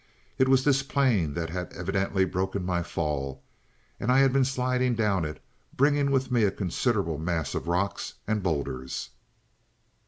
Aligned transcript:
It 0.39 0.47
was 0.47 0.63
this 0.63 0.81
plane 0.81 1.35
that 1.35 1.51
had 1.51 1.73
evidently 1.73 2.25
broken 2.25 2.65
my 2.65 2.81
fall, 2.81 3.43
and 3.99 4.11
I 4.11 4.17
had 4.17 4.33
been 4.33 4.43
sliding 4.43 4.95
down 4.95 5.25
it, 5.25 5.43
bringing 5.77 6.09
with 6.09 6.31
me 6.31 6.43
a 6.43 6.49
considerable 6.49 7.19
mass 7.19 7.53
of 7.53 7.67
rocks 7.67 8.15
and 8.25 8.41
bowlders. 8.41 9.11